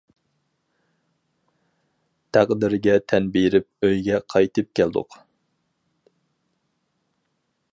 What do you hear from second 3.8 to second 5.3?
ئۆيگە قايتىپ كەلدۇق.